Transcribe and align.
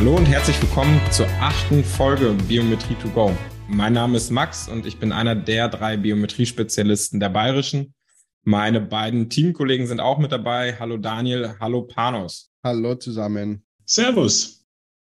Hallo 0.00 0.16
und 0.16 0.24
herzlich 0.24 0.58
willkommen 0.62 0.98
zur 1.10 1.26
achten 1.42 1.84
Folge 1.84 2.34
Biometrie 2.48 2.94
to 3.02 3.08
go. 3.10 3.36
Mein 3.68 3.92
Name 3.92 4.16
ist 4.16 4.30
Max 4.30 4.66
und 4.66 4.86
ich 4.86 4.96
bin 4.96 5.12
einer 5.12 5.34
der 5.34 5.68
drei 5.68 5.98
Biometrie-Spezialisten 5.98 7.20
der 7.20 7.28
Bayerischen. 7.28 7.92
Meine 8.42 8.80
beiden 8.80 9.28
Teamkollegen 9.28 9.86
sind 9.86 10.00
auch 10.00 10.16
mit 10.16 10.32
dabei. 10.32 10.78
Hallo 10.78 10.96
Daniel, 10.96 11.54
hallo 11.60 11.82
Panos. 11.82 12.50
Hallo 12.64 12.94
zusammen. 12.94 13.62
Servus. 13.84 14.64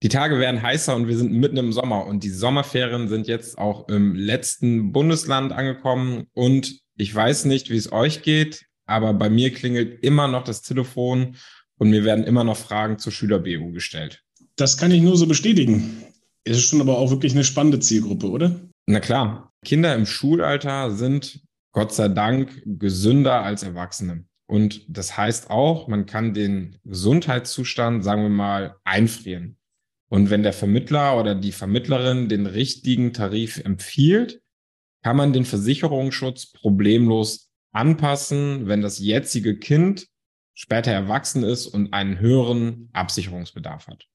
Die 0.05 0.09
Tage 0.09 0.39
werden 0.39 0.62
heißer 0.62 0.95
und 0.95 1.09
wir 1.09 1.17
sind 1.17 1.33
mitten 1.33 1.56
im 1.56 1.73
Sommer 1.73 2.06
und 2.06 2.23
die 2.23 2.31
Sommerferien 2.31 3.09
sind 3.09 3.27
jetzt 3.27 3.59
auch 3.59 3.89
im 3.89 4.15
letzten 4.15 4.93
Bundesland 4.93 5.53
angekommen 5.53 6.28
und 6.33 6.81
ich 6.97 7.12
weiß 7.12 7.47
nicht, 7.47 7.71
wie 7.71 7.77
es 7.77 7.91
euch 7.91 8.23
geht, 8.23 8.67
aber 8.87 9.15
bei 9.15 9.31
mir 9.31 9.53
klingelt 9.53 10.05
immer 10.05 10.28
noch 10.28 10.45
das 10.45 10.62
Telefon 10.62 11.34
und 11.77 11.91
mir 11.91 12.05
werden 12.05 12.23
immer 12.23 12.45
noch 12.45 12.56
Fragen 12.56 13.00
zur 13.00 13.11
Schüler-BU 13.11 13.73
gestellt. 13.73 14.23
Das 14.57 14.77
kann 14.79 14.91
ich 14.91 15.03
nur 15.03 15.17
so 15.17 15.27
bestätigen. 15.27 16.03
Es 16.45 16.57
ist 16.57 16.69
schon 16.69 16.81
aber 16.81 16.99
auch 16.99 17.11
wirklich 17.11 17.33
eine 17.33 17.45
spannende 17.45 17.79
Zielgruppe, 17.81 18.31
oder? 18.31 18.61
Na 18.87 19.01
klar. 19.01 19.53
Kinder 19.65 19.95
im 19.95 20.07
Schulalter 20.07 20.93
sind 20.93 21.41
Gott 21.73 21.93
sei 21.93 22.09
Dank 22.09 22.62
gesünder 22.65 23.43
als 23.43 23.62
Erwachsene. 23.62 24.25
Und 24.47 24.84
das 24.89 25.17
heißt 25.17 25.51
auch, 25.51 25.89
man 25.89 26.07
kann 26.07 26.33
den 26.33 26.79
Gesundheitszustand, 26.84 28.05
sagen 28.05 28.23
wir 28.23 28.29
mal, 28.29 28.77
einfrieren. 28.84 29.59
Und 30.09 30.31
wenn 30.31 30.45
der 30.45 30.53
Vermittler 30.53 31.19
oder 31.19 31.34
die 31.34 31.53
Vermittlerin 31.53 32.29
den 32.29 32.47
richtigen 32.47 33.12
Tarif 33.12 33.59
empfiehlt, 33.59 34.41
kann 35.03 35.17
man 35.17 35.33
den 35.33 35.45
Versicherungsschutz 35.45 36.53
problemlos 36.53 37.51
anpassen, 37.73 38.69
wenn 38.69 38.83
das 38.83 39.01
jetzige 39.01 39.59
Kind 39.59 40.07
später 40.55 40.93
erwachsen 40.93 41.43
ist 41.43 41.67
und 41.67 41.93
einen 41.93 42.21
höheren 42.21 42.89
Absicherungsbedarf 42.93 43.89
hat. 43.89 44.07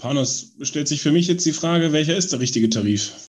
Panos, 0.00 0.56
stellt 0.62 0.88
sich 0.88 1.02
für 1.02 1.12
mich 1.12 1.28
jetzt 1.28 1.44
die 1.44 1.52
Frage, 1.52 1.92
welcher 1.92 2.16
ist 2.16 2.32
der 2.32 2.40
richtige 2.40 2.70
Tarif? 2.70 3.26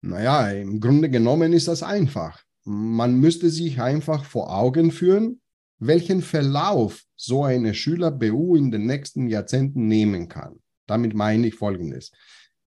Naja, 0.00 0.48
im 0.50 0.78
Grunde 0.78 1.10
genommen 1.10 1.52
ist 1.52 1.66
das 1.66 1.82
einfach. 1.82 2.40
Man 2.64 3.18
müsste 3.18 3.50
sich 3.50 3.80
einfach 3.80 4.24
vor 4.24 4.56
Augen 4.56 4.92
führen, 4.92 5.40
welchen 5.80 6.22
Verlauf 6.22 7.02
so 7.16 7.42
eine 7.42 7.74
Schüler-BU 7.74 8.54
in 8.54 8.70
den 8.70 8.86
nächsten 8.86 9.28
Jahrzehnten 9.28 9.88
nehmen 9.88 10.28
kann. 10.28 10.60
Damit 10.86 11.14
meine 11.14 11.48
ich 11.48 11.56
Folgendes. 11.56 12.12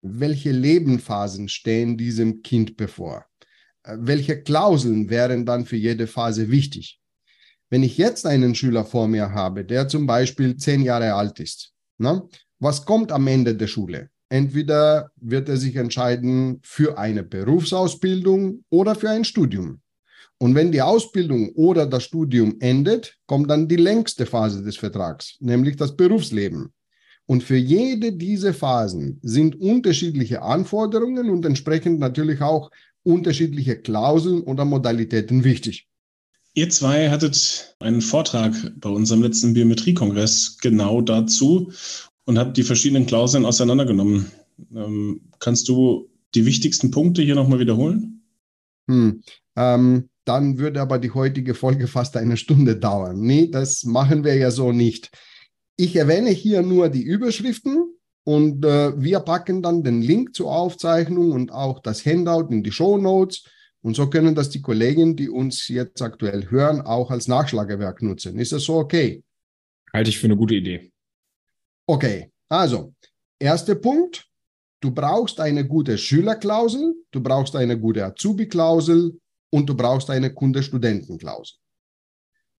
Welche 0.01 0.51
Lebensphasen 0.51 1.49
stehen 1.49 1.97
diesem 1.97 2.41
Kind 2.41 2.77
bevor? 2.77 3.25
Welche 3.83 4.41
Klauseln 4.41 5.11
wären 5.11 5.45
dann 5.45 5.65
für 5.65 5.77
jede 5.77 6.07
Phase 6.07 6.49
wichtig? 6.49 6.99
Wenn 7.69 7.83
ich 7.83 7.97
jetzt 7.97 8.25
einen 8.25 8.55
Schüler 8.55 8.85
vor 8.85 9.07
mir 9.07 9.31
habe, 9.31 9.65
der 9.65 9.87
zum 9.87 10.07
Beispiel 10.07 10.57
zehn 10.57 10.81
Jahre 10.81 11.13
alt 11.13 11.39
ist, 11.39 11.73
ne, 11.99 12.27
was 12.63 12.85
kommt 12.85 13.11
am 13.11 13.27
Ende 13.27 13.55
der 13.55 13.67
Schule? 13.67 14.09
Entweder 14.29 15.11
wird 15.17 15.49
er 15.49 15.57
sich 15.57 15.75
entscheiden 15.75 16.59
für 16.63 16.97
eine 16.97 17.23
Berufsausbildung 17.23 18.63
oder 18.69 18.95
für 18.95 19.09
ein 19.09 19.25
Studium. 19.25 19.81
Und 20.39 20.55
wenn 20.55 20.71
die 20.71 20.81
Ausbildung 20.81 21.51
oder 21.55 21.85
das 21.85 22.03
Studium 22.03 22.55
endet, 22.59 23.17
kommt 23.27 23.49
dann 23.49 23.67
die 23.67 23.75
längste 23.75 24.25
Phase 24.25 24.63
des 24.63 24.77
Vertrags, 24.77 25.35
nämlich 25.39 25.75
das 25.75 25.95
Berufsleben. 25.95 26.73
Und 27.25 27.43
für 27.43 27.55
jede 27.55 28.13
dieser 28.13 28.53
Phasen 28.53 29.19
sind 29.21 29.59
unterschiedliche 29.59 30.41
Anforderungen 30.41 31.29
und 31.29 31.45
entsprechend 31.45 31.99
natürlich 31.99 32.41
auch 32.41 32.71
unterschiedliche 33.03 33.77
Klauseln 33.77 34.41
oder 34.41 34.65
Modalitäten 34.65 35.43
wichtig. 35.43 35.87
Ihr 36.55 36.69
zwei 36.69 37.09
hattet 37.09 37.75
einen 37.79 38.01
Vortrag 38.01 38.53
bei 38.77 38.89
unserem 38.89 39.23
letzten 39.23 39.53
Biometriekongress 39.53 40.57
genau 40.61 41.01
dazu 41.01 41.71
und 42.25 42.37
habe 42.37 42.53
die 42.53 42.63
verschiedenen 42.63 43.05
Klauseln 43.05 43.45
auseinandergenommen. 43.45 44.31
Ähm, 44.75 45.21
kannst 45.39 45.67
du 45.67 46.09
die 46.35 46.45
wichtigsten 46.45 46.91
Punkte 46.91 47.21
hier 47.21 47.35
nochmal 47.35 47.59
wiederholen? 47.59 48.23
Hm, 48.87 49.23
ähm, 49.55 50.09
dann 50.25 50.57
würde 50.57 50.81
aber 50.81 50.99
die 50.99 51.11
heutige 51.11 51.53
Folge 51.53 51.87
fast 51.87 52.15
eine 52.17 52.37
Stunde 52.37 52.75
dauern. 52.75 53.19
Nee, 53.19 53.47
das 53.47 53.83
machen 53.83 54.23
wir 54.23 54.35
ja 54.35 54.51
so 54.51 54.71
nicht. 54.71 55.11
Ich 55.75 55.95
erwähne 55.95 56.29
hier 56.29 56.61
nur 56.61 56.89
die 56.89 57.01
Überschriften 57.01 57.83
und 58.23 58.63
äh, 58.63 59.01
wir 59.01 59.19
packen 59.19 59.61
dann 59.61 59.83
den 59.83 60.01
Link 60.01 60.35
zur 60.35 60.51
Aufzeichnung 60.51 61.31
und 61.31 61.51
auch 61.51 61.79
das 61.79 62.05
Handout 62.05 62.47
in 62.51 62.63
die 62.63 62.71
Show 62.71 62.97
Notes. 62.97 63.43
Und 63.81 63.95
so 63.97 64.09
können 64.09 64.33
das 64.33 64.49
die 64.49 64.61
Kollegen, 64.61 65.17
die 65.17 65.29
uns 65.29 65.67
jetzt 65.67 66.01
aktuell 66.01 66.49
hören, 66.49 66.79
auch 66.79 67.11
als 67.11 67.27
Nachschlagewerk 67.27 68.01
nutzen. 68.01 68.39
Ist 68.39 68.53
das 68.53 68.63
so 68.63 68.75
okay? 68.75 69.23
Halte 69.91 70.09
ich 70.09 70.19
für 70.19 70.27
eine 70.27 70.37
gute 70.37 70.55
Idee. 70.55 70.92
Okay, 71.85 72.31
also, 72.49 72.93
erster 73.39 73.75
Punkt. 73.75 74.25
Du 74.79 74.91
brauchst 74.91 75.39
eine 75.39 75.65
gute 75.65 75.97
Schülerklausel, 75.97 76.93
du 77.11 77.21
brauchst 77.21 77.55
eine 77.55 77.79
gute 77.79 78.05
Azubi-Klausel 78.05 79.17
und 79.49 79.69
du 79.69 79.75
brauchst 79.75 80.09
eine 80.09 80.33
Kunde-Studenten-Klausel. 80.33 81.57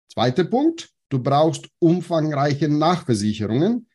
Zweiter 0.08 0.44
Punkt. 0.44 0.90
Du 1.10 1.22
brauchst 1.22 1.68
umfangreiche 1.80 2.68
Nachversicherungen, 2.68 3.88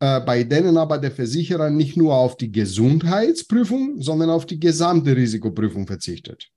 äh, 0.00 0.20
bei 0.20 0.42
denen 0.42 0.76
aber 0.76 0.98
der 0.98 1.12
Versicherer 1.12 1.70
nicht 1.70 1.96
nur 1.96 2.14
auf 2.14 2.36
die 2.36 2.50
Gesundheitsprüfung, 2.50 4.02
sondern 4.02 4.30
auf 4.30 4.46
die 4.46 4.58
gesamte 4.58 5.16
Risikoprüfung 5.16 5.86
verzichtet. 5.86 6.50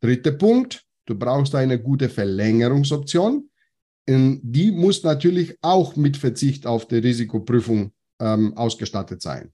Dritter 0.00 0.32
Punkt. 0.32 0.84
Du 1.04 1.14
brauchst 1.18 1.54
eine 1.54 1.80
gute 1.80 2.08
Verlängerungsoption, 2.08 3.47
die 4.08 4.70
muss 4.70 5.02
natürlich 5.02 5.58
auch 5.60 5.96
mit 5.96 6.16
Verzicht 6.16 6.66
auf 6.66 6.88
die 6.88 6.96
Risikoprüfung 6.96 7.92
ähm, 8.18 8.56
ausgestattet 8.56 9.20
sein. 9.20 9.52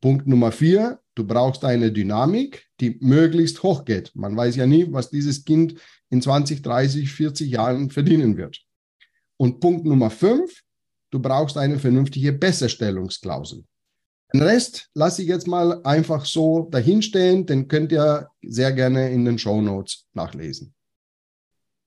Punkt 0.00 0.26
Nummer 0.26 0.50
vier, 0.50 0.98
du 1.14 1.24
brauchst 1.24 1.64
eine 1.64 1.92
Dynamik, 1.92 2.66
die 2.80 2.98
möglichst 3.00 3.62
hoch 3.62 3.84
geht. 3.84 4.10
Man 4.14 4.36
weiß 4.36 4.56
ja 4.56 4.66
nie, 4.66 4.90
was 4.90 5.10
dieses 5.10 5.44
Kind 5.44 5.74
in 6.08 6.20
20, 6.20 6.62
30, 6.62 7.12
40 7.12 7.50
Jahren 7.50 7.90
verdienen 7.90 8.36
wird. 8.36 8.60
Und 9.36 9.60
Punkt 9.60 9.84
Nummer 9.84 10.10
fünf, 10.10 10.62
du 11.10 11.20
brauchst 11.20 11.56
eine 11.56 11.78
vernünftige 11.78 12.32
Besserstellungsklausel. 12.32 13.64
Den 14.32 14.42
Rest 14.42 14.88
lasse 14.94 15.22
ich 15.22 15.28
jetzt 15.28 15.46
mal 15.46 15.80
einfach 15.84 16.24
so 16.24 16.68
dahinstehen, 16.70 17.46
den 17.46 17.68
könnt 17.68 17.92
ihr 17.92 18.28
sehr 18.42 18.72
gerne 18.72 19.10
in 19.10 19.24
den 19.24 19.38
Show 19.38 19.60
Notes 19.60 20.06
nachlesen. 20.12 20.74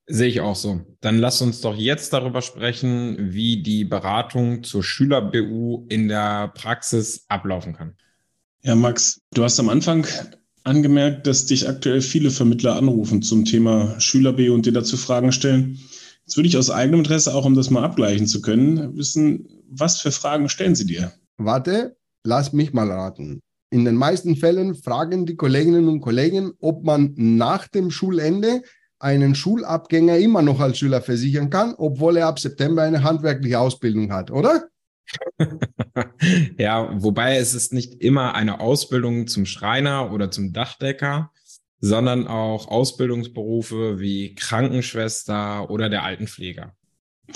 Sehe 0.06 0.28
ich 0.28 0.42
auch 0.42 0.56
so. 0.56 0.82
Dann 1.00 1.18
lass 1.18 1.42
uns 1.42 1.62
doch 1.62 1.76
jetzt 1.76 2.12
darüber 2.12 2.42
sprechen, 2.42 3.16
wie 3.20 3.64
die 3.64 3.86
Beratung 3.86 4.64
zur 4.64 4.84
Schüler-BU 4.84 5.86
in 5.88 6.10
der 6.10 6.50
Praxis 6.50 7.26
ablaufen 7.30 7.74
kann. 7.74 7.96
Ja, 8.64 8.76
Max, 8.76 9.22
du 9.34 9.44
hast 9.44 9.60
am 9.60 9.70
Anfang 9.70 10.06
angemerkt, 10.64 11.28
dass 11.28 11.46
dich 11.46 11.68
aktuell 11.68 12.02
viele 12.02 12.32
Vermittler 12.32 12.76
anrufen 12.76 13.22
zum 13.22 13.46
Thema 13.46 14.00
Schüler-BU 14.00 14.54
und 14.54 14.66
dir 14.66 14.74
dazu 14.74 14.98
Fragen 14.98 15.32
stellen. 15.32 15.80
Jetzt 16.26 16.38
würde 16.38 16.48
ich 16.48 16.58
aus 16.58 16.70
eigenem 16.70 17.00
Interesse, 17.00 17.34
auch 17.34 17.46
um 17.46 17.56
das 17.56 17.70
mal 17.70 17.84
abgleichen 17.84 18.28
zu 18.28 18.42
können, 18.42 18.96
wissen, 18.98 19.48
was 19.70 20.00
für 20.02 20.12
Fragen 20.12 20.48
stellen 20.50 20.76
sie 20.76 20.86
dir? 20.86 21.12
Warte, 21.38 21.98
lass 22.24 22.54
mich 22.54 22.74
mal 22.74 22.90
raten. 22.90 23.42
In 23.72 23.86
den 23.86 23.96
meisten 23.96 24.36
Fällen 24.36 24.76
fragen 24.76 25.26
die 25.26 25.36
Kolleginnen 25.36 25.88
und 25.88 26.00
Kollegen, 26.00 26.52
ob 26.60 26.84
man 26.84 27.14
nach 27.18 27.68
dem 27.68 27.90
Schulende 27.90 28.62
einen 29.04 29.36
Schulabgänger 29.36 30.18
immer 30.18 30.42
noch 30.42 30.60
als 30.60 30.78
Schüler 30.80 31.02
versichern 31.02 31.50
kann, 31.50 31.76
obwohl 31.78 32.18
er 32.18 32.28
ab 32.28 32.40
September 32.40 32.84
eine 32.84 33.04
handwerkliche 33.04 33.60
Ausbildung 33.60 34.12
hat, 34.12 34.32
oder? 34.32 34.64
ja, 36.58 36.90
wobei 37.02 37.38
es 37.38 37.54
ist 37.54 37.74
nicht 37.74 38.02
immer 38.02 38.36
eine 38.36 38.60
Ausbildung 38.60 39.28
zum 39.28 39.46
Schreiner 39.46 40.12
oder 40.12 40.32
zum 40.32 40.54
Dachdecker, 40.54 41.32
sondern 41.82 42.28
auch 42.28 42.70
Ausbildungsberufe 42.70 44.00
wie 44.00 44.36
Krankenschwester 44.36 45.70
oder 45.70 45.90
der 45.90 46.04
Altenpfleger. 46.04 46.74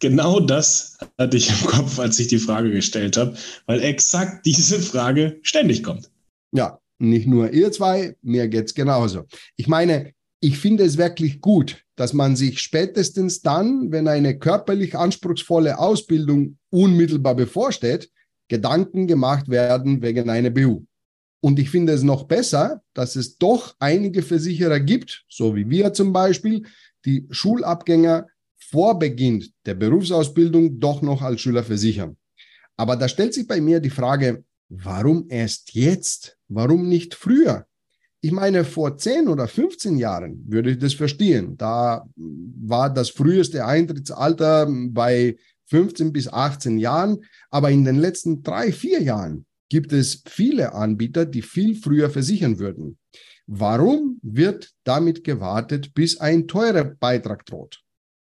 Genau 0.00 0.40
das 0.40 0.98
hatte 1.16 1.36
ich 1.36 1.48
im 1.48 1.66
Kopf, 1.66 1.98
als 1.98 2.18
ich 2.18 2.26
die 2.26 2.38
Frage 2.38 2.70
gestellt 2.70 3.16
habe, 3.16 3.36
weil 3.66 3.82
exakt 3.82 4.44
diese 4.44 4.80
Frage 4.80 5.38
ständig 5.42 5.82
kommt. 5.82 6.10
Ja, 6.52 6.80
nicht 6.98 7.26
nur 7.26 7.52
ihr 7.52 7.72
zwei, 7.72 8.16
mir 8.22 8.48
geht's 8.48 8.74
genauso. 8.74 9.24
Ich 9.56 9.68
meine, 9.68 10.12
ich 10.40 10.58
finde 10.58 10.84
es 10.84 10.98
wirklich 10.98 11.40
gut, 11.40 11.84
dass 11.96 12.12
man 12.12 12.36
sich 12.36 12.60
spätestens 12.60 13.40
dann, 13.40 13.90
wenn 13.92 14.08
eine 14.08 14.38
körperlich 14.38 14.96
anspruchsvolle 14.96 15.78
Ausbildung 15.78 16.58
unmittelbar 16.70 17.34
bevorsteht, 17.34 18.10
Gedanken 18.48 19.06
gemacht 19.06 19.48
werden 19.48 20.02
wegen 20.02 20.28
einer 20.28 20.50
BU. 20.50 20.84
Und 21.40 21.58
ich 21.58 21.70
finde 21.70 21.92
es 21.92 22.02
noch 22.02 22.24
besser, 22.24 22.82
dass 22.94 23.16
es 23.16 23.38
doch 23.38 23.74
einige 23.78 24.22
Versicherer 24.22 24.80
gibt, 24.80 25.24
so 25.28 25.54
wie 25.56 25.68
wir 25.68 25.92
zum 25.92 26.12
Beispiel, 26.12 26.64
die 27.04 27.26
Schulabgänger 27.30 28.26
vor 28.70 28.98
Beginn 28.98 29.44
der 29.66 29.74
Berufsausbildung 29.74 30.80
doch 30.80 31.02
noch 31.02 31.22
als 31.22 31.40
Schüler 31.40 31.62
versichern. 31.62 32.16
Aber 32.76 32.96
da 32.96 33.08
stellt 33.08 33.34
sich 33.34 33.46
bei 33.46 33.60
mir 33.60 33.80
die 33.80 33.90
Frage, 33.90 34.44
warum 34.68 35.26
erst 35.28 35.74
jetzt? 35.74 36.38
Warum 36.48 36.88
nicht 36.88 37.14
früher? 37.14 37.66
Ich 38.20 38.32
meine, 38.32 38.64
vor 38.64 38.96
10 38.96 39.28
oder 39.28 39.46
15 39.46 39.98
Jahren 39.98 40.44
würde 40.46 40.70
ich 40.70 40.78
das 40.78 40.94
verstehen. 40.94 41.56
Da 41.58 42.06
war 42.16 42.92
das 42.92 43.10
früheste 43.10 43.66
Eintrittsalter 43.66 44.66
bei 44.88 45.36
15 45.66 46.12
bis 46.12 46.28
18 46.28 46.78
Jahren. 46.78 47.18
Aber 47.50 47.70
in 47.70 47.84
den 47.84 47.96
letzten 47.96 48.42
drei, 48.42 48.72
vier 48.72 49.02
Jahren 49.02 49.44
gibt 49.68 49.92
es 49.92 50.22
viele 50.26 50.72
Anbieter, 50.72 51.26
die 51.26 51.42
viel 51.42 51.74
früher 51.74 52.08
versichern 52.08 52.58
würden. 52.58 52.98
Warum 53.46 54.20
wird 54.22 54.70
damit 54.84 55.22
gewartet, 55.24 55.92
bis 55.92 56.18
ein 56.18 56.48
teurer 56.48 56.84
Beitrag 56.84 57.44
droht? 57.44 57.82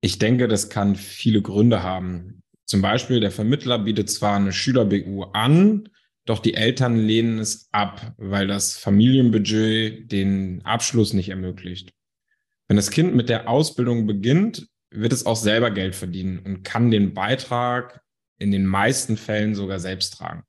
Ich 0.01 0.17
denke, 0.17 0.47
das 0.47 0.69
kann 0.69 0.95
viele 0.95 1.41
Gründe 1.41 1.83
haben. 1.83 2.41
Zum 2.65 2.81
Beispiel, 2.81 3.19
der 3.19 3.31
Vermittler 3.31 3.79
bietet 3.79 4.09
zwar 4.09 4.37
eine 4.37 4.51
Schüler-BU 4.51 5.23
an, 5.33 5.89
doch 6.25 6.39
die 6.39 6.55
Eltern 6.55 6.97
lehnen 6.97 7.39
es 7.39 7.69
ab, 7.71 8.13
weil 8.17 8.47
das 8.47 8.77
Familienbudget 8.77 10.11
den 10.11 10.61
Abschluss 10.65 11.13
nicht 11.13 11.29
ermöglicht. 11.29 11.93
Wenn 12.67 12.77
das 12.77 12.89
Kind 12.89 13.15
mit 13.15 13.29
der 13.29 13.47
Ausbildung 13.47 14.07
beginnt, 14.07 14.67
wird 14.89 15.13
es 15.13 15.25
auch 15.25 15.35
selber 15.35 15.71
Geld 15.71 15.95
verdienen 15.95 16.39
und 16.39 16.63
kann 16.63 16.89
den 16.89 17.13
Beitrag 17.13 18.01
in 18.39 18.51
den 18.51 18.65
meisten 18.65 19.17
Fällen 19.17 19.55
sogar 19.55 19.79
selbst 19.79 20.15
tragen. 20.15 20.43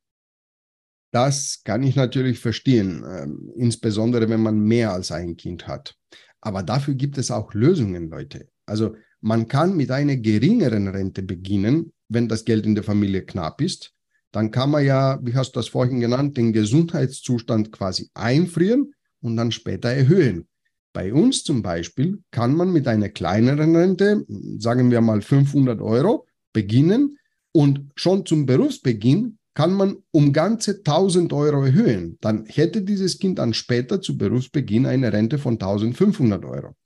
Das 1.12 1.62
kann 1.64 1.82
ich 1.82 1.94
natürlich 1.94 2.38
verstehen, 2.38 3.04
äh, 3.04 3.26
insbesondere 3.58 4.28
wenn 4.28 4.42
man 4.42 4.58
mehr 4.58 4.92
als 4.92 5.12
ein 5.12 5.36
Kind 5.36 5.66
hat. 5.66 5.94
Aber 6.40 6.62
dafür 6.62 6.94
gibt 6.94 7.18
es 7.18 7.30
auch 7.30 7.54
Lösungen, 7.54 8.08
Leute. 8.08 8.48
Also 8.66 8.96
man 9.20 9.48
kann 9.48 9.76
mit 9.76 9.90
einer 9.90 10.16
geringeren 10.16 10.88
Rente 10.88 11.22
beginnen, 11.22 11.92
wenn 12.08 12.28
das 12.28 12.44
Geld 12.44 12.66
in 12.66 12.74
der 12.74 12.84
Familie 12.84 13.24
knapp 13.24 13.60
ist. 13.60 13.95
Dann 14.36 14.50
kann 14.50 14.68
man 14.68 14.84
ja, 14.84 15.18
wie 15.22 15.34
hast 15.34 15.52
du 15.52 15.60
das 15.60 15.68
vorhin 15.68 15.98
genannt, 15.98 16.36
den 16.36 16.52
Gesundheitszustand 16.52 17.72
quasi 17.72 18.10
einfrieren 18.12 18.92
und 19.22 19.34
dann 19.34 19.50
später 19.50 19.88
erhöhen. 19.88 20.46
Bei 20.92 21.14
uns 21.14 21.42
zum 21.42 21.62
Beispiel 21.62 22.18
kann 22.32 22.54
man 22.54 22.70
mit 22.70 22.86
einer 22.86 23.08
kleineren 23.08 23.74
Rente, 23.74 24.26
sagen 24.58 24.90
wir 24.90 25.00
mal 25.00 25.22
500 25.22 25.80
Euro, 25.80 26.26
beginnen 26.52 27.16
und 27.52 27.90
schon 27.94 28.26
zum 28.26 28.44
Berufsbeginn 28.44 29.38
kann 29.54 29.72
man 29.72 29.96
um 30.10 30.34
ganze 30.34 30.82
1000 30.84 31.32
Euro 31.32 31.64
erhöhen. 31.64 32.18
Dann 32.20 32.44
hätte 32.44 32.82
dieses 32.82 33.18
Kind 33.18 33.38
dann 33.38 33.54
später 33.54 34.02
zu 34.02 34.18
Berufsbeginn 34.18 34.84
eine 34.84 35.14
Rente 35.14 35.38
von 35.38 35.54
1500 35.54 36.44
Euro. 36.44 36.76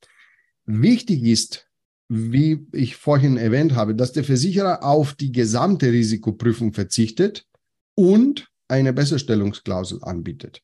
Wichtig 0.67 1.25
ist, 1.25 1.69
wie 2.13 2.67
ich 2.73 2.97
vorhin 2.97 3.37
erwähnt 3.37 3.77
habe, 3.77 3.95
dass 3.95 4.11
der 4.11 4.25
Versicherer 4.25 4.83
auf 4.83 5.15
die 5.15 5.31
gesamte 5.31 5.93
Risikoprüfung 5.93 6.73
verzichtet 6.73 7.47
und 7.95 8.49
eine 8.67 8.93
Besserstellungsklausel 8.93 10.01
anbietet. 10.03 10.61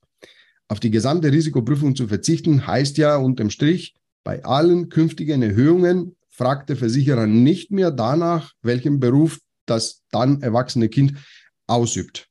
Auf 0.67 0.81
die 0.81 0.91
gesamte 0.91 1.31
Risikoprüfung 1.31 1.95
zu 1.95 2.09
verzichten 2.09 2.67
heißt 2.67 2.99
ja 2.99 3.17
unterm 3.17 3.51
Strich, 3.51 3.95
bei 4.25 4.45
allen 4.45 4.89
künftigen 4.89 5.41
Erhöhungen 5.41 6.17
fragt 6.31 6.69
der 6.69 6.77
Versicherer 6.77 7.29
nicht 7.29 7.71
mehr 7.71 7.93
danach, 7.93 8.53
welchen 8.63 8.99
Beruf 8.99 9.39
das 9.67 10.03
dann 10.11 10.43
erwachsene 10.43 10.89
Kind 10.89 11.15
ausübt. 11.69 12.29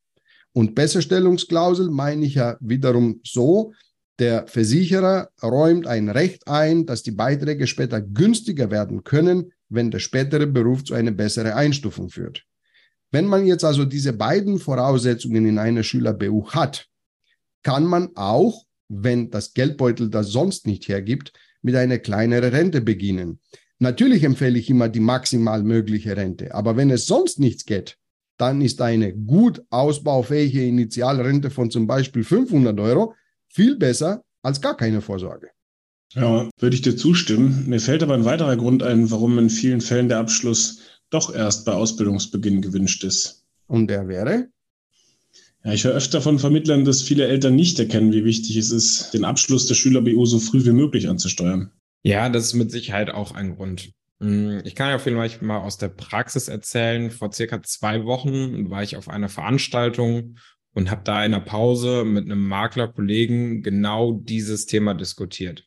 Und 0.51 0.75
Besserstellungsklausel 0.75 1.89
meine 1.89 2.25
ich 2.25 2.35
ja 2.35 2.57
wiederum 2.59 3.21
so, 3.23 3.73
der 4.19 4.47
Versicherer 4.47 5.29
räumt 5.43 5.87
ein 5.87 6.09
Recht 6.09 6.47
ein, 6.47 6.85
dass 6.85 7.03
die 7.03 7.11
Beiträge 7.11 7.67
später 7.67 8.01
günstiger 8.01 8.71
werden 8.71 9.03
können, 9.03 9.51
wenn 9.69 9.91
der 9.91 9.99
spätere 9.99 10.47
Beruf 10.47 10.83
zu 10.83 10.93
einer 10.93 11.11
besseren 11.11 11.51
Einstufung 11.53 12.09
führt. 12.09 12.45
Wenn 13.11 13.27
man 13.27 13.45
jetzt 13.45 13.63
also 13.63 13.85
diese 13.85 14.13
beiden 14.13 14.59
Voraussetzungen 14.59 15.45
in 15.45 15.59
einer 15.59 15.83
Schüler-BU 15.83 16.49
hat, 16.51 16.87
kann 17.63 17.85
man 17.85 18.09
auch, 18.15 18.65
wenn 18.87 19.31
das 19.31 19.53
Geldbeutel 19.53 20.09
das 20.09 20.27
sonst 20.27 20.67
nicht 20.67 20.87
hergibt, 20.87 21.33
mit 21.61 21.75
einer 21.75 21.97
kleineren 21.97 22.51
Rente 22.51 22.81
beginnen. 22.81 23.39
Natürlich 23.79 24.23
empfehle 24.23 24.59
ich 24.59 24.69
immer 24.69 24.87
die 24.87 24.99
maximal 24.99 25.63
mögliche 25.63 26.15
Rente, 26.15 26.53
aber 26.53 26.77
wenn 26.77 26.91
es 26.91 27.07
sonst 27.07 27.39
nichts 27.39 27.65
geht, 27.65 27.97
dann 28.37 28.61
ist 28.61 28.81
eine 28.81 29.13
gut 29.13 29.63
ausbaufähige 29.69 30.63
Initialrente 30.63 31.49
von 31.49 31.71
zum 31.71 31.87
Beispiel 31.87 32.23
500 32.23 32.79
Euro 32.79 33.15
viel 33.55 33.77
besser 33.77 34.23
als 34.41 34.59
gar 34.59 34.75
keine 34.75 35.01
Vorsorge. 35.01 35.47
Ja, 36.13 36.49
würde 36.59 36.75
ich 36.75 36.81
dir 36.81 36.95
zustimmen. 36.95 37.67
Mir 37.67 37.79
fällt 37.79 38.03
aber 38.03 38.13
ein 38.13 38.25
weiterer 38.25 38.57
Grund 38.57 38.83
ein, 38.83 39.09
warum 39.11 39.39
in 39.39 39.49
vielen 39.49 39.81
Fällen 39.81 40.09
der 40.09 40.19
Abschluss 40.19 40.79
doch 41.09 41.33
erst 41.33 41.65
bei 41.65 41.71
Ausbildungsbeginn 41.71 42.61
gewünscht 42.61 43.03
ist. 43.03 43.45
Und 43.67 43.87
der 43.87 44.07
wäre? 44.07 44.49
Ja, 45.63 45.73
ich 45.73 45.83
höre 45.83 45.93
öfter 45.93 46.21
von 46.21 46.37
Vermittlern, 46.37 46.85
dass 46.85 47.01
viele 47.01 47.27
Eltern 47.27 47.55
nicht 47.55 47.79
erkennen, 47.79 48.13
wie 48.13 48.25
wichtig 48.25 48.55
es 48.57 48.71
ist, 48.71 49.13
den 49.13 49.25
Abschluss 49.25 49.67
der 49.67 49.75
Schüler-BU 49.75 50.25
so 50.25 50.39
früh 50.39 50.63
wie 50.65 50.71
möglich 50.71 51.09
anzusteuern. 51.09 51.71
Ja, 52.03 52.29
das 52.29 52.45
ist 52.45 52.53
mit 52.53 52.71
Sicherheit 52.71 53.09
auch 53.09 53.33
ein 53.33 53.55
Grund. 53.55 53.91
Hm, 54.19 54.61
ich 54.63 54.75
kann 54.75 54.89
ja 54.89 54.99
vielleicht 54.99 55.41
mal 55.41 55.59
aus 55.59 55.77
der 55.77 55.89
Praxis 55.89 56.47
erzählen. 56.47 57.09
Vor 57.09 57.31
circa 57.31 57.63
zwei 57.63 58.05
Wochen 58.05 58.69
war 58.69 58.83
ich 58.83 58.95
auf 58.95 59.09
einer 59.09 59.29
Veranstaltung 59.29 60.35
und 60.75 60.91
habe 60.91 61.01
da 61.03 61.25
in 61.25 61.33
einer 61.33 61.43
Pause 61.43 62.03
mit 62.03 62.25
einem 62.25 62.47
Maklerkollegen 62.47 63.63
genau 63.63 64.11
dieses 64.11 64.65
Thema 64.67 64.93
diskutiert. 64.93 65.65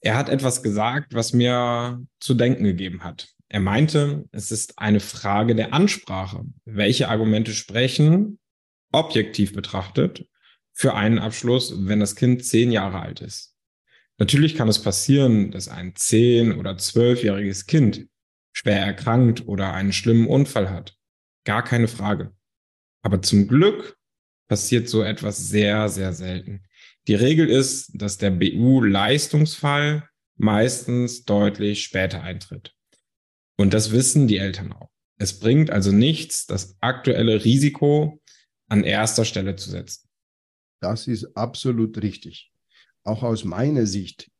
Er 0.00 0.16
hat 0.16 0.28
etwas 0.28 0.62
gesagt, 0.62 1.14
was 1.14 1.32
mir 1.32 2.04
zu 2.20 2.34
denken 2.34 2.64
gegeben 2.64 3.02
hat. 3.02 3.28
Er 3.48 3.60
meinte, 3.60 4.28
es 4.30 4.50
ist 4.50 4.78
eine 4.78 5.00
Frage 5.00 5.54
der 5.54 5.72
Ansprache. 5.72 6.44
Welche 6.66 7.08
Argumente 7.08 7.52
sprechen, 7.52 8.38
objektiv 8.92 9.54
betrachtet, 9.54 10.28
für 10.72 10.94
einen 10.94 11.18
Abschluss, 11.18 11.74
wenn 11.86 12.00
das 12.00 12.14
Kind 12.14 12.44
zehn 12.44 12.70
Jahre 12.70 13.00
alt 13.00 13.22
ist? 13.22 13.56
Natürlich 14.18 14.54
kann 14.54 14.68
es 14.68 14.82
passieren, 14.82 15.50
dass 15.50 15.68
ein 15.68 15.94
zehn- 15.96 16.58
oder 16.58 16.76
zwölfjähriges 16.76 17.66
Kind 17.66 18.06
schwer 18.52 18.84
erkrankt 18.84 19.48
oder 19.48 19.72
einen 19.72 19.92
schlimmen 19.92 20.26
Unfall 20.26 20.70
hat. 20.70 20.94
Gar 21.44 21.64
keine 21.64 21.88
Frage. 21.88 22.34
Aber 23.04 23.20
zum 23.22 23.46
Glück 23.46 23.98
passiert 24.48 24.88
so 24.88 25.02
etwas 25.02 25.48
sehr, 25.48 25.88
sehr 25.88 26.12
selten. 26.12 26.64
Die 27.06 27.14
Regel 27.14 27.48
ist, 27.48 27.90
dass 27.94 28.18
der 28.18 28.30
BU-Leistungsfall 28.30 30.08
meistens 30.36 31.24
deutlich 31.24 31.84
später 31.84 32.22
eintritt. 32.22 32.74
Und 33.56 33.74
das 33.74 33.92
wissen 33.92 34.26
die 34.26 34.38
Eltern 34.38 34.72
auch. 34.72 34.90
Es 35.18 35.38
bringt 35.38 35.70
also 35.70 35.92
nichts, 35.92 36.46
das 36.46 36.76
aktuelle 36.80 37.44
Risiko 37.44 38.20
an 38.68 38.84
erster 38.84 39.24
Stelle 39.24 39.54
zu 39.54 39.70
setzen. 39.70 40.08
Das 40.80 41.06
ist 41.06 41.36
absolut 41.36 42.02
richtig. 42.02 42.52
Auch 43.04 43.22
aus 43.22 43.44
meiner 43.44 43.86
Sicht, 43.86 44.30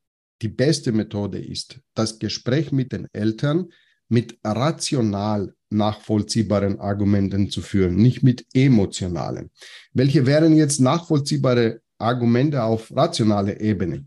die 0.41 0.49
beste 0.49 0.91
Methode 0.91 1.39
ist, 1.39 1.79
das 1.93 2.19
Gespräch 2.19 2.71
mit 2.71 2.91
den 2.91 3.07
Eltern 3.13 3.69
mit 4.09 4.37
rational 4.43 5.54
nachvollziehbaren 5.69 6.79
Argumenten 6.79 7.49
zu 7.49 7.61
führen, 7.61 7.95
nicht 7.95 8.23
mit 8.23 8.45
emotionalen. 8.53 9.51
Welche 9.93 10.25
wären 10.25 10.55
jetzt 10.55 10.79
nachvollziehbare 10.79 11.81
Argumente 11.97 12.63
auf 12.63 12.95
rationaler 12.95 13.59
Ebene? 13.59 14.05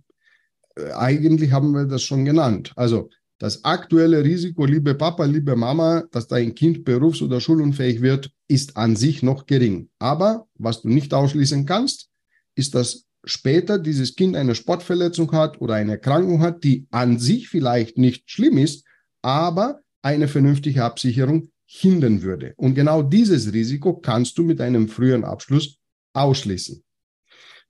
Äh, 0.76 0.92
eigentlich 0.92 1.52
haben 1.52 1.72
wir 1.72 1.84
das 1.84 2.02
schon 2.02 2.24
genannt. 2.24 2.72
Also 2.76 3.10
das 3.38 3.64
aktuelle 3.64 4.24
Risiko, 4.24 4.64
liebe 4.64 4.94
Papa, 4.94 5.24
liebe 5.24 5.54
Mama, 5.54 6.04
dass 6.10 6.26
dein 6.26 6.54
Kind 6.54 6.84
berufs- 6.84 7.22
oder 7.22 7.40
schulunfähig 7.40 8.02
wird, 8.02 8.32
ist 8.48 8.76
an 8.76 8.96
sich 8.96 9.22
noch 9.22 9.46
gering. 9.46 9.90
Aber 10.00 10.48
was 10.54 10.82
du 10.82 10.88
nicht 10.88 11.14
ausschließen 11.14 11.64
kannst, 11.64 12.08
ist, 12.56 12.74
dass 12.74 13.04
später 13.24 13.78
dieses 13.78 14.16
Kind 14.16 14.34
eine 14.34 14.56
Sportverletzung 14.56 15.30
hat 15.32 15.60
oder 15.60 15.74
eine 15.74 15.92
Erkrankung 15.92 16.40
hat, 16.40 16.64
die 16.64 16.88
an 16.90 17.18
sich 17.18 17.48
vielleicht 17.48 17.96
nicht 17.96 18.28
schlimm 18.28 18.58
ist, 18.58 18.84
aber 19.22 19.80
eine 20.02 20.28
vernünftige 20.28 20.84
Absicherung 20.84 21.50
hindern 21.66 22.22
würde. 22.22 22.54
Und 22.56 22.74
genau 22.74 23.02
dieses 23.02 23.52
Risiko 23.52 23.94
kannst 23.94 24.38
du 24.38 24.42
mit 24.42 24.60
einem 24.60 24.88
früheren 24.88 25.24
Abschluss 25.24 25.78
ausschließen. 26.14 26.82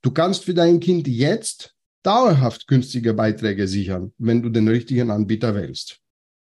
Du 0.02 0.10
kannst 0.12 0.44
für 0.44 0.54
dein 0.54 0.78
Kind 0.78 1.08
jetzt 1.08 1.74
dauerhaft 2.04 2.68
günstige 2.68 3.14
Beiträge 3.14 3.66
sichern, 3.66 4.12
wenn 4.18 4.42
du 4.42 4.48
den 4.48 4.68
richtigen 4.68 5.10
Anbieter 5.10 5.54
wählst. 5.54 6.00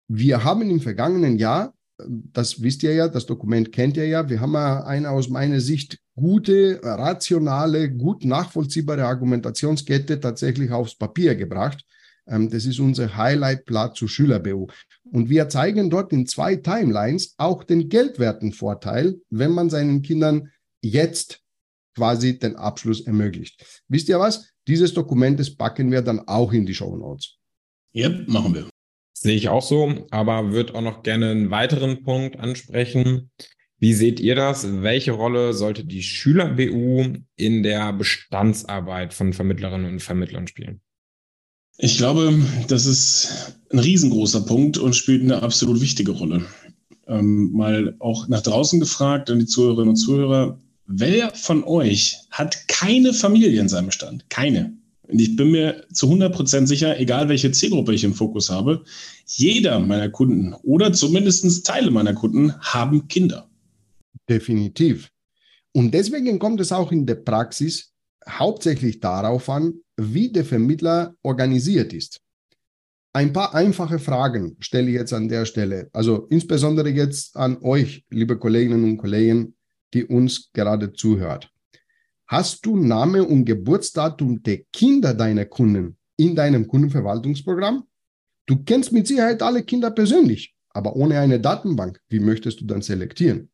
Wir 0.07 0.43
haben 0.43 0.69
im 0.69 0.79
vergangenen 0.79 1.37
Jahr, 1.37 1.73
das 1.97 2.61
wisst 2.61 2.83
ihr 2.83 2.93
ja, 2.93 3.07
das 3.07 3.25
Dokument 3.25 3.71
kennt 3.71 3.97
ihr 3.97 4.07
ja, 4.07 4.29
wir 4.29 4.39
haben 4.39 4.55
eine 4.55 5.09
aus 5.09 5.29
meiner 5.29 5.59
Sicht 5.59 5.99
gute, 6.15 6.79
rationale, 6.83 7.91
gut 7.91 8.25
nachvollziehbare 8.25 9.05
Argumentationskette 9.05 10.19
tatsächlich 10.19 10.71
aufs 10.71 10.95
Papier 10.95 11.35
gebracht. 11.35 11.83
Ähm, 12.29 12.49
das 12.49 12.65
ist 12.65 12.79
unser 12.79 13.15
Highlight-Blatt 13.15 13.95
zu 13.95 14.07
Schüler-BU. 14.07 14.67
Und 15.11 15.29
wir 15.29 15.49
zeigen 15.49 15.89
dort 15.89 16.13
in 16.13 16.25
zwei 16.25 16.55
Timelines 16.55 17.33
auch 17.37 17.63
den 17.63 17.89
geldwerten 17.89 18.53
Vorteil, 18.53 19.15
wenn 19.29 19.51
man 19.51 19.69
seinen 19.69 20.01
Kindern 20.01 20.49
jetzt 20.81 21.41
quasi 21.95 22.39
den 22.39 22.55
Abschluss 22.55 23.01
ermöglicht. 23.01 23.83
Wisst 23.87 24.09
ihr 24.09 24.19
was? 24.19 24.49
Dieses 24.67 24.93
Dokument, 24.93 25.39
das 25.39 25.55
packen 25.55 25.91
wir 25.91 26.01
dann 26.01 26.19
auch 26.27 26.53
in 26.53 26.65
die 26.65 26.75
Show 26.75 26.95
Notes. 26.95 27.37
Ja, 27.91 28.09
machen 28.27 28.53
wir. 28.53 28.69
Sehe 29.13 29.35
ich 29.35 29.49
auch 29.49 29.63
so, 29.63 30.07
aber 30.11 30.51
würde 30.53 30.75
auch 30.75 30.81
noch 30.81 31.03
gerne 31.03 31.31
einen 31.31 31.51
weiteren 31.51 32.03
Punkt 32.03 32.39
ansprechen. 32.39 33.31
Wie 33.79 33.93
seht 33.93 34.19
ihr 34.19 34.35
das? 34.35 34.81
Welche 34.81 35.11
Rolle 35.11 35.53
sollte 35.53 35.85
die 35.85 36.03
Schüler-BU 36.03 37.17
in 37.35 37.63
der 37.63 37.91
Bestandsarbeit 37.93 39.13
von 39.13 39.33
Vermittlerinnen 39.33 39.91
und 39.91 40.01
Vermittlern 40.01 40.47
spielen? 40.47 40.81
Ich 41.81 41.97
glaube, 41.97 42.37
das 42.67 42.85
ist 42.85 43.55
ein 43.71 43.79
riesengroßer 43.79 44.41
Punkt 44.41 44.77
und 44.77 44.97
spielt 44.97 45.23
eine 45.23 45.41
absolut 45.41 45.79
wichtige 45.79 46.11
Rolle. 46.11 46.45
Ähm, 47.07 47.53
mal 47.53 47.95
auch 47.99 48.27
nach 48.27 48.41
draußen 48.41 48.81
gefragt 48.81 49.29
an 49.29 49.39
die 49.39 49.45
Zuhörerinnen 49.45 49.87
und 49.87 49.95
Zuhörer, 49.95 50.59
wer 50.87 51.33
von 51.33 51.63
euch 51.63 52.17
hat 52.31 52.67
keine 52.67 53.13
Familie 53.13 53.61
in 53.61 53.69
seinem 53.69 53.91
Stand? 53.91 54.29
Keine. 54.29 54.73
Und 55.03 55.21
ich 55.21 55.37
bin 55.37 55.51
mir 55.51 55.85
zu 55.93 56.07
100 56.07 56.35
Prozent 56.35 56.67
sicher, 56.67 56.99
egal 56.99 57.29
welche 57.29 57.53
Zielgruppe 57.53 57.93
ich 57.93 58.03
im 58.03 58.13
Fokus 58.13 58.49
habe, 58.49 58.83
jeder 59.25 59.79
meiner 59.79 60.09
Kunden 60.09 60.53
oder 60.63 60.91
zumindest 60.91 61.65
Teile 61.65 61.91
meiner 61.91 62.13
Kunden 62.13 62.59
haben 62.59 63.07
Kinder. 63.07 63.49
Definitiv. 64.27 65.09
Und 65.71 65.93
deswegen 65.93 66.39
kommt 66.39 66.59
es 66.59 66.73
auch 66.73 66.91
in 66.91 67.05
der 67.05 67.15
Praxis 67.15 67.93
hauptsächlich 68.29 68.99
darauf 68.99 69.49
an, 69.49 69.73
wie 69.97 70.31
der 70.31 70.45
Vermittler 70.45 71.15
organisiert 71.23 71.93
ist. 71.93 72.21
Ein 73.11 73.33
paar 73.33 73.55
einfache 73.55 73.97
Fragen 73.97 74.55
stelle 74.59 74.89
ich 74.89 74.93
jetzt 74.93 75.13
an 75.13 75.29
der 75.29 75.45
Stelle, 75.45 75.89
also 75.93 76.27
insbesondere 76.29 76.89
jetzt 76.89 77.35
an 77.35 77.57
euch, 77.61 78.05
liebe 78.11 78.37
Kolleginnen 78.37 78.83
und 78.83 78.97
Kollegen, 78.97 79.55
die 79.93 80.05
uns 80.05 80.51
gerade 80.53 80.93
zuhört. 80.93 81.51
Hast 82.27 82.63
du 82.65 82.77
Name 82.77 83.23
und 83.23 83.45
Geburtsdatum 83.45 84.43
der 84.43 84.59
Kinder 84.71 85.15
deiner 85.15 85.45
Kunden 85.45 85.97
in 86.17 86.35
deinem 86.35 86.67
Kundenverwaltungsprogramm? 86.67 87.83
Du 88.45 88.63
kennst 88.63 88.91
mit 88.91 89.07
Sicherheit 89.07 89.41
alle 89.41 89.63
Kinder 89.63 89.89
persönlich, 89.89 90.53
aber 90.69 90.95
ohne 90.95 91.19
eine 91.19 91.39
Datenbank, 91.39 91.99
wie 92.09 92.19
möchtest 92.19 92.61
du 92.61 92.65
dann 92.65 92.83
selektieren? 92.83 93.49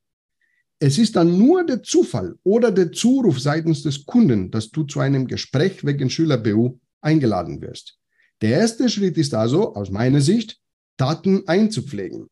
Es 0.80 0.98
ist 0.98 1.16
dann 1.16 1.38
nur 1.38 1.66
der 1.66 1.84
Zufall 1.84 2.36
oder 2.44 2.72
der 2.72 2.92
Zuruf 2.92 3.40
seitens 3.40 3.84
des 3.84 4.06
Kunden, 4.06 4.52
dass 4.52 4.72
du 4.72 4.84
zu 4.84 5.00
einem 5.00 5.28
Gespräch 5.28 5.86
wegen 5.86 6.10
Schüler-BU 6.10 6.78
eingeladen 7.02 7.62
wirst. 7.62 7.98
Der 8.42 8.52
erste 8.52 8.90
Schritt 8.90 9.18
ist 9.18 9.34
also, 9.34 9.74
aus 9.76 9.90
meiner 9.90 10.20
Sicht, 10.20 10.60
Daten 10.98 11.48
einzupflegen. 11.48 12.28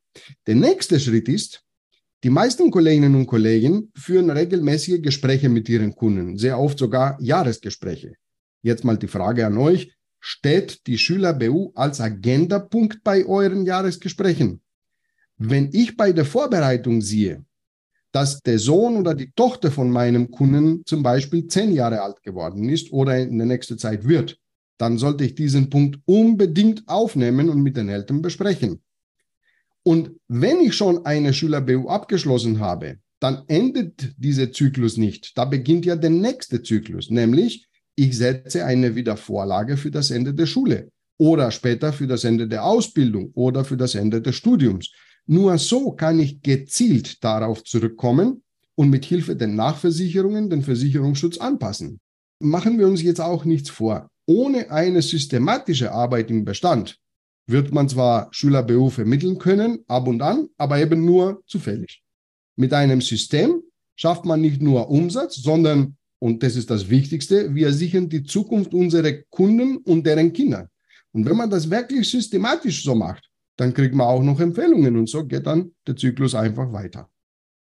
Der 0.46 0.56
nächste 0.56 1.00
Schritt 1.00 1.30
ist, 1.30 1.64
die 2.24 2.30
meisten 2.30 2.72
Kolleginnen 2.72 3.16
und 3.16 3.28
Kollegen 3.28 3.92
führen 3.96 4.30
regelmäßige 4.30 5.02
Gespräche 5.02 5.50
mit 5.50 5.68
ihren 5.68 5.96
Kunden, 5.96 6.38
sehr 6.38 6.60
oft 6.60 6.78
sogar 6.78 7.18
Jahresgespräche. 7.22 8.16
Jetzt 8.62 8.86
mal 8.86 8.98
die 8.98 9.08
Frage 9.08 9.46
an 9.46 9.58
euch, 9.58 9.94
steht 10.20 10.88
die 10.88 10.98
Schüler-BU 10.98 11.72
als 11.76 12.00
Agendapunkt 12.00 13.04
bei 13.04 13.26
euren 13.26 13.66
Jahresgesprächen? 13.66 14.62
Wenn 15.38 15.70
ich 15.74 15.98
bei 15.98 16.14
der 16.14 16.24
Vorbereitung 16.24 17.02
sehe, 17.02 17.44
dass 18.14 18.42
der 18.42 18.60
Sohn 18.60 18.96
oder 18.96 19.16
die 19.16 19.32
Tochter 19.36 19.72
von 19.72 19.90
meinem 19.90 20.30
Kunden 20.30 20.86
zum 20.86 21.02
Beispiel 21.04 21.48
zehn 21.48 21.74
Jahre 21.74 22.02
alt 22.02 22.22
geworden 22.22 22.70
ist 22.70 22.94
oder 22.94 23.18
in 23.18 23.38
der 23.38 23.48
nächsten 23.48 23.78
Zeit 23.78 24.08
wird, 24.08 24.38
dann 24.78 24.98
sollte 24.98 25.26
ich 25.26 25.36
diesen 25.36 25.70
Punkt 25.70 26.00
unbedingt 26.06 26.84
aufnehmen 26.88 27.50
und 27.50 27.62
mit 27.62 27.76
den 27.76 27.90
Eltern 27.90 28.22
besprechen. 28.22 28.82
Und 29.84 30.12
wenn 30.28 30.62
ich 30.62 30.76
schon 30.76 31.06
eine 31.06 31.34
Schüler-BU 31.34 31.90
abgeschlossen 31.90 32.60
habe, 32.60 33.00
dann 33.20 33.44
endet 33.48 34.14
dieser 34.18 34.52
Zyklus 34.52 34.98
nicht. 34.98 35.38
Da 35.38 35.46
beginnt 35.46 35.86
ja 35.86 35.96
der 35.96 36.10
nächste 36.12 36.62
Zyklus, 36.62 37.10
nämlich 37.10 37.68
ich 37.96 38.18
setze 38.18 38.66
eine 38.66 38.96
Wiedervorlage 38.96 39.76
für 39.76 39.92
das 39.92 40.12
Ende 40.12 40.34
der 40.34 40.46
Schule 40.46 40.90
oder 41.18 41.52
später 41.52 41.94
für 41.94 42.08
das 42.08 42.24
Ende 42.24 42.48
der 42.48 42.64
Ausbildung 42.64 43.32
oder 43.34 43.66
für 43.66 43.78
das 43.78 43.96
Ende 43.96 44.22
des 44.22 44.36
Studiums. 44.36 44.92
Nur 45.26 45.58
so 45.58 45.92
kann 45.92 46.20
ich 46.20 46.42
gezielt 46.42 47.24
darauf 47.24 47.64
zurückkommen 47.64 48.44
und 48.76 48.90
mit 48.90 49.06
Hilfe 49.06 49.36
der 49.36 49.48
Nachversicherungen 49.48 50.50
den 50.50 50.64
Versicherungsschutz 50.64 51.38
anpassen. 51.38 52.00
Machen 52.40 52.78
wir 52.78 52.88
uns 52.88 53.02
jetzt 53.02 53.22
auch 53.22 53.46
nichts 53.46 53.70
vor. 53.70 54.10
Ohne 54.26 54.72
eine 54.72 55.02
systematische 55.02 55.92
Arbeit 55.92 56.30
im 56.30 56.44
Bestand 56.46 56.98
wird 57.48 57.74
man 57.74 57.90
zwar 57.90 58.30
Schüler-BU 58.32 58.90
vermitteln 58.90 59.38
können, 59.38 59.80
ab 59.88 60.08
und 60.08 60.22
an, 60.22 60.50
aber 60.58 60.80
eben 60.80 61.06
nur 61.06 61.42
zufällig. 61.46 62.02
Mit 62.56 62.74
einem 62.74 63.02
System 63.02 63.62
schafft 63.96 64.26
man 64.26 64.42
nicht 64.42 64.62
nur 64.62 64.90
Umsatz, 64.90 65.36
sondern, 65.36 65.98
und 66.20 66.42
das 66.42 66.56
ist 66.56 66.70
das 66.70 66.90
Wichtigste, 66.90 67.54
wir 67.54 67.74
sichern 67.74 68.10
die 68.10 68.24
Zukunft 68.24 68.74
unserer 68.74 69.12
Kunden 69.30 69.78
und 69.78 70.06
deren 70.06 70.32
Kinder. 70.32 70.70
Und 71.12 71.26
wenn 71.26 71.38
man 71.38 71.50
das 71.50 71.70
wirklich 71.70 72.10
systematisch 72.10 72.84
so 72.84 72.96
macht, 72.96 73.30
dann 73.58 73.74
kriegt 73.74 73.96
man 73.96 74.08
auch 74.08 74.22
noch 74.22 74.40
Empfehlungen 74.40 74.98
und 74.98 75.08
so 75.08 75.26
geht 75.26 75.46
dann 75.46 75.72
der 75.88 75.96
Zyklus 75.96 76.36
einfach 76.36 76.72
weiter. 76.72 77.10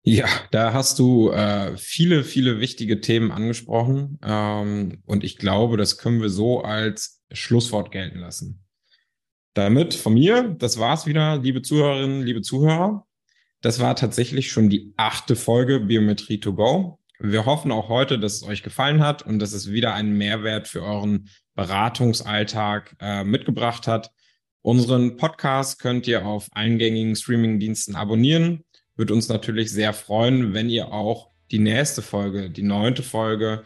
Ja, 0.07 0.27
da 0.51 0.71
hast 0.71 0.99
du 0.99 1.31
äh, 1.31 1.75
viele, 1.77 2.23
viele 2.23 2.59
wichtige 2.59 3.01
Themen 3.01 3.31
angesprochen 3.31 4.19
ähm, 4.23 5.01
und 5.05 5.23
ich 5.23 5.37
glaube, 5.37 5.77
das 5.77 5.97
können 5.97 6.21
wir 6.21 6.29
so 6.29 6.61
als 6.61 7.23
Schlusswort 7.31 7.91
gelten 7.91 8.19
lassen. 8.19 8.63
Damit 9.55 9.93
von 9.93 10.13
mir, 10.13 10.55
das 10.59 10.77
war's 10.77 11.07
wieder, 11.07 11.37
liebe 11.37 11.61
Zuhörerinnen, 11.61 12.21
liebe 12.21 12.41
Zuhörer. 12.41 13.07
Das 13.61 13.79
war 13.79 13.95
tatsächlich 13.95 14.51
schon 14.51 14.69
die 14.69 14.93
achte 14.95 15.35
Folge 15.35 15.79
Biometrie 15.79 16.39
to 16.39 16.53
go. 16.53 16.99
Wir 17.17 17.45
hoffen 17.45 17.71
auch 17.71 17.89
heute, 17.89 18.19
dass 18.19 18.33
es 18.33 18.43
euch 18.43 18.61
gefallen 18.61 19.01
hat 19.01 19.23
und 19.23 19.39
dass 19.39 19.53
es 19.53 19.71
wieder 19.71 19.93
einen 19.95 20.17
Mehrwert 20.17 20.67
für 20.67 20.83
euren 20.83 21.29
Beratungsalltag 21.55 22.95
äh, 22.99 23.23
mitgebracht 23.23 23.87
hat. 23.87 24.11
Unseren 24.65 25.15
Podcast 25.15 25.77
könnt 25.77 26.07
ihr 26.07 26.25
auf 26.25 26.49
eingängigen 26.53 27.15
Streaming-Diensten 27.15 27.95
abonnieren. 27.95 28.63
Wird 28.95 29.11
uns 29.11 29.29
natürlich 29.29 29.71
sehr 29.71 29.93
freuen, 29.93 30.55
wenn 30.55 30.71
ihr 30.71 30.91
auch 30.91 31.29
die 31.51 31.59
nächste 31.59 32.01
Folge, 32.01 32.49
die 32.49 32.63
neunte 32.63 33.03
Folge, 33.03 33.61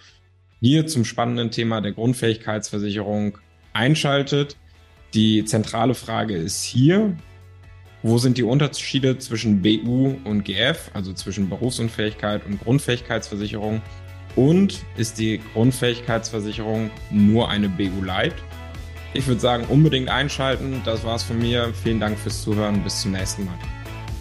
hier 0.59 0.87
zum 0.87 1.05
spannenden 1.05 1.51
Thema 1.51 1.79
der 1.79 1.93
Grundfähigkeitsversicherung 1.93 3.37
einschaltet. 3.71 4.57
Die 5.13 5.45
zentrale 5.45 5.93
Frage 5.93 6.35
ist 6.35 6.63
hier, 6.63 7.15
wo 8.03 8.17
sind 8.17 8.37
die 8.37 8.43
Unterschiede 8.43 9.17
zwischen 9.19 9.61
BU 9.61 10.17
und 10.25 10.43
GF, 10.43 10.91
also 10.93 11.13
zwischen 11.13 11.47
Berufsunfähigkeit 11.47 12.45
und 12.45 12.59
Grundfähigkeitsversicherung? 12.59 13.81
Und 14.35 14.83
ist 14.97 15.17
die 15.17 15.39
Grundfähigkeitsversicherung 15.53 16.91
nur 17.09 17.47
eine 17.47 17.69
BU 17.69 18.03
Light? 18.03 18.35
Ich 19.13 19.25
würde 19.27 19.41
sagen, 19.41 19.65
unbedingt 19.65 20.09
einschalten. 20.09 20.81
Das 20.85 21.03
war's 21.03 21.23
von 21.23 21.39
mir. 21.39 21.73
Vielen 21.83 21.99
Dank 21.99 22.17
fürs 22.17 22.43
Zuhören. 22.43 22.83
Bis 22.83 23.01
zum 23.01 23.11
nächsten 23.11 23.45
Mal. 23.45 23.55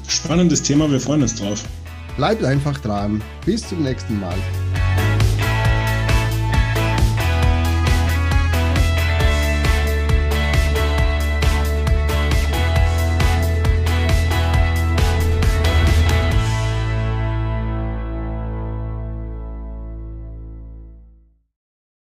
Spannendes 0.06 0.62
Thema. 0.62 0.90
Wir 0.90 1.00
freuen 1.00 1.22
uns 1.22 1.34
drauf. 1.34 1.64
Bleibt 2.16 2.42
einfach 2.42 2.78
dran. 2.78 3.22
Bis 3.44 3.68
zum 3.68 3.82
nächsten 3.82 4.18
Mal. 4.18 4.36